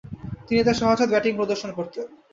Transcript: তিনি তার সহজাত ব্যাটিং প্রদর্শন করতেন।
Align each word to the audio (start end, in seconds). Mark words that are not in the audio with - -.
তিনি 0.47 0.61
তার 0.63 0.79
সহজাত 0.81 1.09
ব্যাটিং 1.11 1.33
প্রদর্শন 1.35 1.71
করতেন। 1.77 2.07